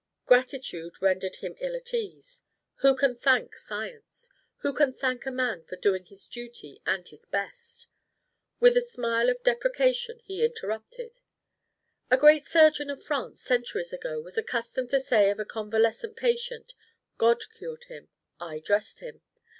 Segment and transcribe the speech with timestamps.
[0.25, 2.41] Gratitude rendered him ill at ease:
[2.77, 4.31] who can thank Science?
[4.61, 7.85] Who can thank a man for doing his duty and his best?
[8.59, 11.19] With a smile of deprecation he interrupted:
[12.09, 16.73] "A great surgeon of France centuries ago was accustomed to say of a convalescent patient:
[17.19, 18.09] 'God cured him;
[18.39, 19.21] I dressed him.'